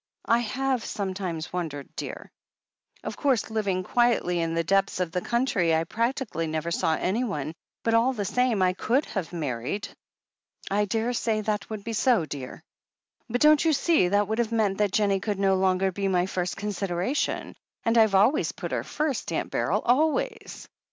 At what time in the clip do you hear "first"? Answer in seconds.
16.25-16.57, 18.83-19.31